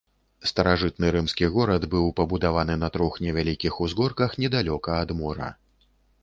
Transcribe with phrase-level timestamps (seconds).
[0.51, 5.53] Старажытны рымскі горад быў пабудаваны на трох невялікіх узгорках недалёка ад мора.